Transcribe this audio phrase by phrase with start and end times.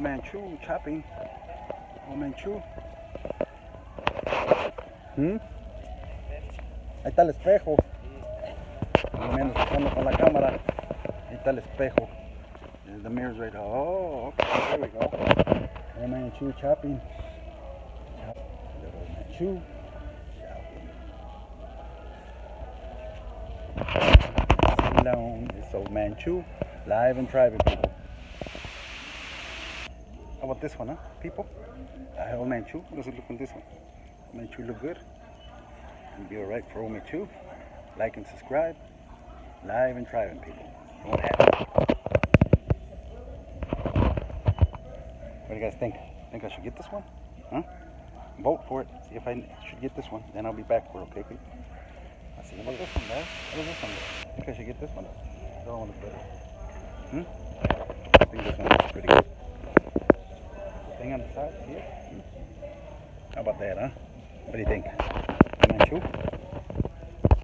[0.00, 1.02] Man Chu chopping.
[2.08, 2.62] Old Man Chu.
[5.16, 5.38] ¿Mm?
[7.04, 7.76] Ahí está el espejo.
[9.12, 10.48] Más o menos estando con la cámara.
[11.28, 12.08] Ahí está el espejo.
[12.86, 13.54] And The mirror's right.
[13.54, 14.46] Oh, okay.
[14.70, 15.10] There we go.
[16.00, 17.00] Old Man Chu chopping.
[18.24, 18.36] Chop.
[18.82, 19.60] Little Man Chu.
[25.68, 26.42] It's old Man Chu.
[26.86, 27.97] Live and driving people.
[30.40, 30.96] How about this one, huh?
[31.20, 31.46] People?
[32.16, 32.78] Uh, old Man Chu.
[32.78, 33.62] What does it look on this one?
[34.32, 34.98] Man Chu look good.
[36.16, 37.28] And be alright for old Man Chu.
[37.98, 38.76] Like and subscribe.
[39.66, 40.64] Live and driving people.
[41.06, 41.18] It.
[45.46, 45.96] What do you guys think?
[46.30, 47.02] Think I should get this one?
[47.50, 47.62] Huh?
[48.38, 48.88] Vote for it.
[49.08, 49.34] See if I
[49.68, 50.22] should get this one.
[50.34, 51.38] Then I'll be back for it, okay, people?
[52.36, 52.56] Let's see.
[52.56, 53.26] What this one, guys?
[53.50, 53.90] What is this one?
[54.36, 55.04] Think I should get this one?
[55.64, 56.18] That one looks better.
[57.10, 57.48] Hmm?
[60.98, 61.84] Thing on the side here.
[63.32, 63.88] How about that, huh?
[64.46, 64.84] What do you think?
[65.68, 66.27] Man Chu?